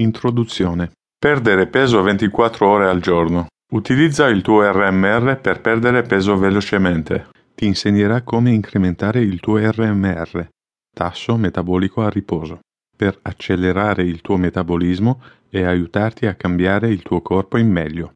Introduzione. 0.00 0.92
Perdere 1.18 1.66
peso 1.66 2.00
24 2.00 2.66
ore 2.66 2.88
al 2.88 3.00
giorno. 3.00 3.48
Utilizza 3.74 4.28
il 4.28 4.40
tuo 4.40 4.62
RMR 4.62 5.38
per 5.42 5.60
perdere 5.60 6.00
peso 6.00 6.38
velocemente. 6.38 7.28
Ti 7.54 7.66
insegnerà 7.66 8.22
come 8.22 8.50
incrementare 8.50 9.20
il 9.20 9.40
tuo 9.40 9.58
RMR, 9.58 10.48
tasso 10.90 11.36
metabolico 11.36 12.00
a 12.00 12.08
riposo, 12.08 12.60
per 12.96 13.18
accelerare 13.20 14.02
il 14.02 14.22
tuo 14.22 14.38
metabolismo 14.38 15.20
e 15.50 15.64
aiutarti 15.64 16.24
a 16.24 16.34
cambiare 16.34 16.88
il 16.88 17.02
tuo 17.02 17.20
corpo 17.20 17.58
in 17.58 17.70
meglio. 17.70 18.12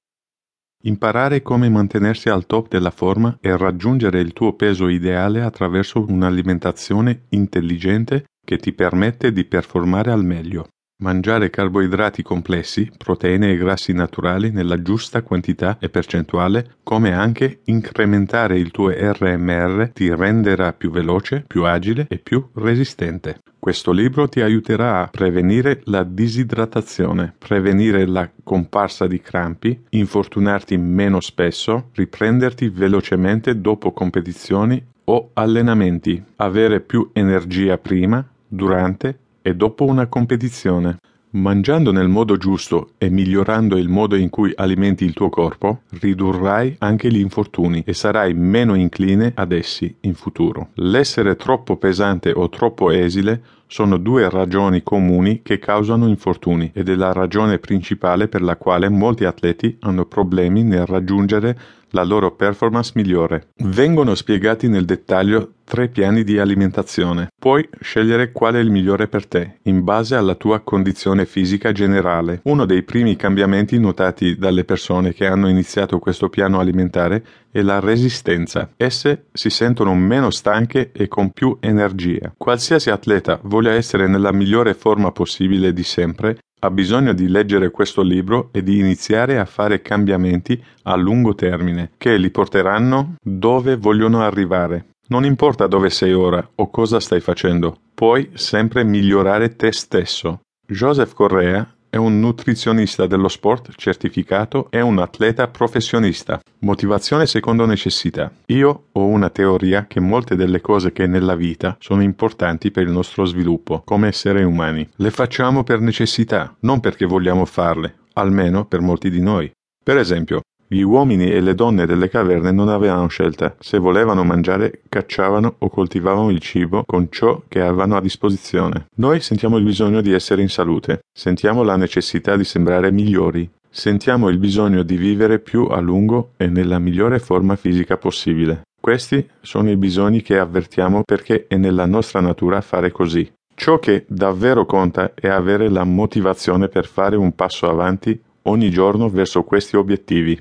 Imparare 0.85 1.43
come 1.43 1.69
mantenersi 1.69 2.31
al 2.31 2.47
top 2.47 2.69
della 2.69 2.93
forma 2.93 3.37
e 3.43 3.55
raggiungere 3.59 4.21
il 4.21 4.33
tuo 4.33 4.55
peso 4.55 4.89
ideale 4.89 5.43
attraverso 5.43 6.03
un'alimentazione 6.09 7.25
intelligente 7.31 8.25
che 8.43 8.57
ti 8.57 8.73
permette 8.73 9.33
di 9.33 9.45
performare 9.45 10.11
al 10.11 10.25
meglio. 10.25 10.69
Mangiare 11.05 11.51
carboidrati 11.51 12.23
complessi, 12.23 12.91
proteine 12.97 13.51
e 13.51 13.59
grassi 13.59 13.93
naturali 13.93 14.51
nella 14.51 14.81
giusta 14.81 15.21
quantità 15.21 15.77
e 15.79 15.91
percentuale, 15.91 16.77
come 16.83 17.13
anche 17.13 17.61
incrementare 17.65 18.59
il 18.59 18.71
tuo 18.71 18.89
RMR 18.89 19.91
ti 19.93 20.09
renderà 20.09 20.73
più 20.73 20.91
veloce, 20.91 21.45
più 21.47 21.65
agile 21.65 22.07
e 22.09 22.17
più 22.17 22.49
resistente. 22.55 23.41
Questo 23.59 23.93
libro 23.93 24.29
ti 24.29 24.41
aiuterà 24.41 25.03
a 25.03 25.09
prevenire 25.09 25.83
la 25.85 26.05
disidratazione, 26.05 27.35
prevenire 27.37 28.07
la 28.07 28.31
comparsa 28.43 29.07
di 29.07 29.21
crampi, 29.21 29.79
infortunarti 29.91 30.79
meno 30.79 31.21
spesso, 31.21 31.91
riprenderti 31.93 32.71
velocemente 32.71 33.61
dopo 33.61 33.93
competizioni 33.93 34.83
o 35.05 35.33
allenamenti, 35.35 36.25
avere 36.37 36.81
più 36.81 37.11
energia 37.13 37.77
prima, 37.77 38.27
durante 38.47 39.19
e 39.47 39.55
dopo 39.55 39.85
una 39.85 40.07
competizione. 40.07 40.97
Mangiando 41.33 41.93
nel 41.93 42.09
modo 42.09 42.39
giusto 42.39 42.93
e 42.97 43.11
migliorando 43.11 43.77
il 43.77 43.91
modo 43.91 44.17
in 44.17 44.31
cui 44.31 44.53
alimenti 44.55 45.05
il 45.05 45.13
tuo 45.13 45.29
corpo, 45.29 45.83
ridurrai 46.01 46.77
anche 46.79 47.11
gli 47.13 47.19
infortuni 47.19 47.83
e 47.85 47.93
sarai 47.93 48.33
meno 48.33 48.75
incline 48.75 49.33
ad 49.35 49.53
essi 49.53 49.95
in 50.03 50.15
futuro. 50.15 50.69
L'essere 50.77 51.37
troppo 51.37 51.77
pesante 51.77 52.33
o 52.35 52.49
troppo 52.49 52.91
esile 52.91 53.43
sono 53.67 53.99
due 53.99 54.31
ragioni 54.31 54.83
comuni 54.83 55.43
che 55.43 55.59
causano 55.59 56.07
infortuni 56.07 56.71
ed 56.73 56.89
è 56.89 56.95
la 56.95 57.13
ragione 57.13 57.59
principale 57.59 58.29
per 58.29 58.41
la 58.41 58.57
quale 58.57 58.89
molti 58.89 59.25
atleti 59.25 59.77
hanno 59.81 60.07
problemi 60.07 60.63
nel 60.63 60.87
raggiungere 60.87 61.59
la 61.95 62.05
loro 62.05 62.33
performance 62.33 62.93
migliore. 62.95 63.49
Vengono 63.57 64.15
spiegati 64.15 64.69
nel 64.69 64.85
dettaglio 64.85 65.53
tre 65.65 65.89
piani 65.89 66.25
di 66.25 66.39
alimentazione. 66.39 67.29
Puoi 67.39 67.67
scegliere 67.81 68.33
quale 68.33 68.59
è 68.59 68.63
il 68.63 68.71
migliore 68.71 69.09
per 69.09 69.27
te, 69.27 69.59
in 69.63 69.83
base 69.83 70.15
alla 70.15 70.35
tua 70.35 70.61
condizione 70.61 71.25
fisica 71.25 71.73
generale. 71.73 72.41
Uno 72.45 72.67
dei 72.67 72.83
primi 72.83 73.17
cambiamenti 73.17 73.79
notati 73.79 74.37
dalle 74.37 74.65
persone 74.65 75.15
che 75.15 75.27
hanno 75.27 75.49
iniziato 75.49 75.99
questo 75.99 76.29
piano 76.29 76.59
alimentare 76.59 77.25
è 77.51 77.63
la 77.63 77.81
resistenza. 77.81 78.71
Esse 78.77 79.27
si 79.33 79.49
sentono 79.49 79.95
meno 79.95 80.31
stanche 80.31 80.91
e 80.93 81.09
con 81.09 81.31
più 81.31 81.57
energia. 81.61 82.35
Qualsiasi 82.37 82.91
atleta 82.91 83.39
voglia 83.45 83.73
essere 83.73 84.07
nella 84.09 84.33
migliore 84.33 84.75
forma 84.75 85.13
possibile 85.13 85.73
di 85.73 85.85
sempre 85.85 86.39
ha 86.65 86.71
bisogno 86.71 87.13
di 87.13 87.29
leggere 87.29 87.71
questo 87.71 88.01
libro 88.01 88.49
e 88.51 88.63
di 88.63 88.79
iniziare 88.79 89.39
a 89.39 89.45
fare 89.45 89.83
cambiamenti 89.83 90.63
a 90.85 90.97
lungo 90.97 91.35
termine 91.35 91.91
che 91.99 92.17
li 92.17 92.31
porteranno 92.31 93.17
dove 93.23 93.77
vogliono 93.77 94.23
arrivare. 94.23 94.87
Non 95.09 95.27
importa 95.27 95.67
dove 95.67 95.91
sei 95.91 96.15
ora 96.15 96.47
o 96.55 96.71
cosa 96.71 97.01
stai 97.01 97.21
facendo, 97.21 97.77
puoi 97.93 98.31
sempre 98.33 98.83
migliorare 98.83 99.57
te 99.57 99.73
stesso. 99.73 100.41
Joseph 100.67 101.13
Correa 101.13 101.71
è 101.95 101.97
un 101.97 102.19
nutrizionista 102.19 103.07
dello 103.07 103.29
sport 103.29 103.71
certificato 103.77 104.67
e 104.71 104.81
un 104.81 104.99
atleta 104.99 105.47
professionista. 105.47 106.41
Motivazione 106.63 107.25
secondo 107.25 107.67
necessità. 107.67 108.33
Io 108.47 108.87
ho 108.91 109.07
una 109.07 109.31
teoria 109.31 109.87
che 109.87 110.01
molte 110.01 110.35
delle 110.35 110.61
cose 110.61 110.91
che 110.91 111.07
nella 111.07 111.37
vita 111.37 111.77
sono 111.79 112.03
importanti 112.03 112.73
per 112.73 112.83
il 112.83 112.91
nostro 112.91 113.25
sviluppo 113.27 113.83
come 113.85 114.09
esseri 114.09 114.43
umani 114.43 114.89
le 114.97 115.11
facciamo 115.13 115.63
per 115.63 115.79
necessità, 115.79 116.57
non 116.63 116.81
perché 116.81 117.07
vogliamo 117.07 117.45
farle, 117.45 117.99
almeno 118.15 118.65
per 118.65 118.81
molti 118.81 119.09
di 119.09 119.21
noi. 119.21 119.49
Per 119.81 119.97
esempio, 119.97 120.41
gli 120.67 120.81
uomini 120.81 121.31
e 121.31 121.41
le 121.41 121.55
donne 121.55 121.87
delle 121.87 122.09
caverne 122.09 122.51
non 122.51 122.69
avevano 122.69 123.07
scelta. 123.09 123.55
Se 123.59 123.79
volevano 123.79 124.25
mangiare, 124.25 124.81
cacciavano 124.89 125.57
o 125.59 125.69
coltivavano 125.69 126.31
il 126.31 126.41
cibo 126.41 126.85
con 126.85 127.09
ciò 127.11 127.43
che 127.49 127.61
avevano 127.61 127.97
a 127.97 128.01
disposizione. 128.01 128.87
Noi 128.97 129.21
sentiamo 129.21 129.57
il 129.57 129.65
bisogno 129.65 130.01
di 130.01 130.13
essere 130.13 130.43
in 130.43 130.49
salute, 130.49 131.01
sentiamo 131.13 131.63
la 131.63 131.77
necessità 131.77 132.37
di 132.37 132.45
sembrare 132.45 132.91
migliori, 132.91 133.49
sentiamo 133.71 134.29
il 134.29 134.39
bisogno 134.39 134.83
di 134.83 134.97
vivere 134.97 135.39
più 135.39 135.65
a 135.65 135.81
lungo 135.81 136.31
e 136.37 136.47
nella 136.49 136.79
migliore 136.79 137.19
forma 137.19 137.57
fisica 137.57 137.97
possibile. 137.97 138.63
Questi 138.81 139.27
sono 139.41 139.71
i 139.71 139.77
bisogni 139.77 140.23
che 140.23 140.39
avvertiamo 140.39 141.03
perché 141.05 141.47
è 141.49 141.57
nella 141.57 141.87
nostra 141.87 142.21
natura 142.21 142.61
fare 142.61 142.93
così. 142.93 143.31
Ciò 143.55 143.79
che 143.79 144.05
davvero 144.09 144.67
conta 144.67 145.15
è 145.15 145.29
avere 145.29 145.69
la 145.69 145.85
motivazione 145.85 146.69
per 146.69 146.87
fare 146.87 147.17
un 147.17 147.35
passo 147.35 147.69
avanti 147.69 148.21
ogni 148.43 148.71
giorno 148.71 149.09
verso 149.09 149.43
questi 149.45 149.77
obiettivi. 149.77 150.39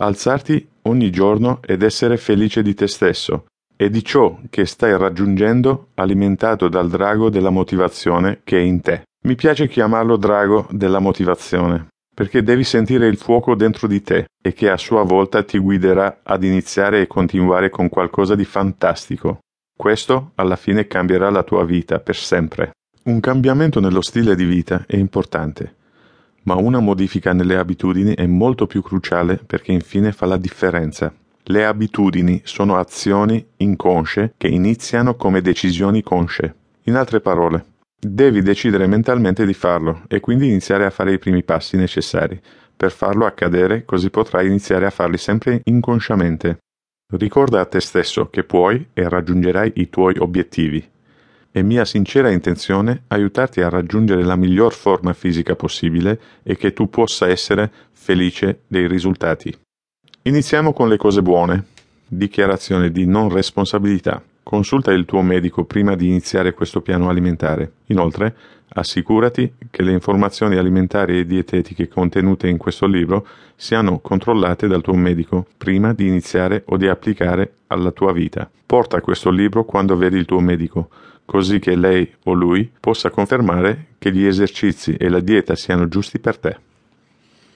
Alzarti 0.00 0.66
ogni 0.82 1.10
giorno 1.10 1.60
ed 1.64 1.82
essere 1.82 2.16
felice 2.16 2.62
di 2.62 2.74
te 2.74 2.86
stesso 2.86 3.46
e 3.76 3.90
di 3.90 4.04
ciò 4.04 4.38
che 4.48 4.64
stai 4.64 4.96
raggiungendo 4.96 5.88
alimentato 5.94 6.68
dal 6.68 6.88
drago 6.88 7.30
della 7.30 7.50
motivazione 7.50 8.40
che 8.44 8.58
è 8.58 8.60
in 8.60 8.80
te. 8.80 9.02
Mi 9.24 9.34
piace 9.34 9.66
chiamarlo 9.66 10.16
drago 10.16 10.68
della 10.70 11.00
motivazione, 11.00 11.88
perché 12.14 12.44
devi 12.44 12.62
sentire 12.62 13.08
il 13.08 13.16
fuoco 13.16 13.56
dentro 13.56 13.88
di 13.88 14.00
te 14.00 14.26
e 14.40 14.52
che 14.52 14.70
a 14.70 14.76
sua 14.76 15.02
volta 15.02 15.42
ti 15.42 15.58
guiderà 15.58 16.20
ad 16.22 16.44
iniziare 16.44 17.00
e 17.00 17.06
continuare 17.08 17.68
con 17.68 17.88
qualcosa 17.88 18.36
di 18.36 18.44
fantastico. 18.44 19.40
Questo 19.76 20.30
alla 20.36 20.56
fine 20.56 20.86
cambierà 20.86 21.30
la 21.30 21.42
tua 21.42 21.64
vita 21.64 21.98
per 21.98 22.16
sempre. 22.16 22.70
Un 23.04 23.18
cambiamento 23.18 23.80
nello 23.80 24.02
stile 24.02 24.36
di 24.36 24.44
vita 24.44 24.84
è 24.86 24.96
importante 24.96 25.77
ma 26.42 26.54
una 26.54 26.80
modifica 26.80 27.32
nelle 27.32 27.56
abitudini 27.56 28.14
è 28.14 28.26
molto 28.26 28.66
più 28.66 28.82
cruciale 28.82 29.36
perché 29.36 29.72
infine 29.72 30.12
fa 30.12 30.26
la 30.26 30.36
differenza. 30.36 31.12
Le 31.42 31.64
abitudini 31.64 32.40
sono 32.44 32.76
azioni 32.76 33.44
inconsce 33.58 34.34
che 34.36 34.48
iniziano 34.48 35.14
come 35.14 35.40
decisioni 35.40 36.02
consce. 36.02 36.54
In 36.84 36.96
altre 36.96 37.20
parole, 37.20 37.64
devi 37.98 38.42
decidere 38.42 38.86
mentalmente 38.86 39.44
di 39.46 39.54
farlo 39.54 40.02
e 40.08 40.20
quindi 40.20 40.48
iniziare 40.48 40.84
a 40.84 40.90
fare 40.90 41.12
i 41.12 41.18
primi 41.18 41.42
passi 41.42 41.76
necessari 41.76 42.40
per 42.76 42.92
farlo 42.92 43.26
accadere 43.26 43.84
così 43.84 44.08
potrai 44.08 44.46
iniziare 44.46 44.86
a 44.86 44.90
farli 44.90 45.18
sempre 45.18 45.62
inconsciamente. 45.64 46.58
Ricorda 47.12 47.60
a 47.60 47.64
te 47.64 47.80
stesso 47.80 48.28
che 48.28 48.44
puoi 48.44 48.88
e 48.92 49.08
raggiungerai 49.08 49.72
i 49.76 49.88
tuoi 49.88 50.16
obiettivi 50.18 50.96
è 51.50 51.62
mia 51.62 51.84
sincera 51.84 52.30
intenzione 52.30 53.04
aiutarti 53.08 53.60
a 53.60 53.68
raggiungere 53.68 54.22
la 54.22 54.36
miglior 54.36 54.72
forma 54.72 55.12
fisica 55.12 55.56
possibile 55.56 56.20
e 56.42 56.56
che 56.56 56.72
tu 56.72 56.88
possa 56.88 57.28
essere 57.28 57.70
felice 57.92 58.60
dei 58.66 58.86
risultati. 58.86 59.56
Iniziamo 60.22 60.72
con 60.72 60.88
le 60.88 60.96
cose 60.96 61.22
buone. 61.22 61.64
Dichiarazione 62.06 62.90
di 62.90 63.06
non 63.06 63.28
responsabilità. 63.28 64.22
Consulta 64.48 64.92
il 64.92 65.04
tuo 65.04 65.20
medico 65.20 65.66
prima 65.66 65.94
di 65.94 66.06
iniziare 66.06 66.54
questo 66.54 66.80
piano 66.80 67.10
alimentare. 67.10 67.72
Inoltre, 67.88 68.34
assicurati 68.68 69.52
che 69.68 69.82
le 69.82 69.92
informazioni 69.92 70.56
alimentari 70.56 71.18
e 71.18 71.26
dietetiche 71.26 71.86
contenute 71.86 72.48
in 72.48 72.56
questo 72.56 72.86
libro 72.86 73.26
siano 73.56 73.98
controllate 73.98 74.66
dal 74.66 74.80
tuo 74.80 74.94
medico 74.94 75.44
prima 75.58 75.92
di 75.92 76.06
iniziare 76.06 76.62
o 76.68 76.78
di 76.78 76.88
applicare 76.88 77.56
alla 77.66 77.90
tua 77.90 78.14
vita. 78.14 78.50
Porta 78.64 79.02
questo 79.02 79.28
libro 79.28 79.66
quando 79.66 79.98
vedi 79.98 80.16
il 80.16 80.24
tuo 80.24 80.40
medico 80.40 80.88
così 81.26 81.58
che 81.58 81.76
lei 81.76 82.10
o 82.24 82.32
lui 82.32 82.72
possa 82.80 83.10
confermare 83.10 83.88
che 83.98 84.10
gli 84.10 84.24
esercizi 84.24 84.94
e 84.94 85.10
la 85.10 85.20
dieta 85.20 85.56
siano 85.56 85.88
giusti 85.88 86.18
per 86.20 86.38
te. 86.38 86.67